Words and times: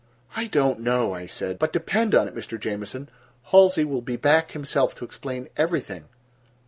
"I 0.35 0.47
don't 0.47 0.79
know," 0.79 1.13
I 1.13 1.27
said; 1.27 1.59
"but 1.59 1.71
depend 1.71 2.15
on 2.15 2.27
it, 2.27 2.33
Mr. 2.33 2.59
Jamieson, 2.59 3.07
Halsey 3.51 3.83
will 3.85 4.01
be 4.01 4.15
back 4.15 4.53
himself 4.53 4.95
to 4.95 5.05
explain 5.05 5.47
everything." 5.57 6.05